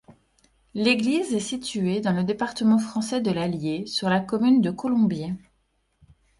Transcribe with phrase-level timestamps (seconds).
[0.73, 5.35] L'église est située dans le département français de l'Allier, sur la commune de Colombier.